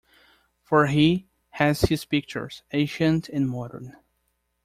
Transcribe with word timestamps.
For 0.63 0.87
he 0.87 1.27
has 1.51 1.81
his 1.81 2.05
pictures, 2.05 2.63
ancient 2.71 3.29
and 3.29 3.47
modern. 3.47 3.97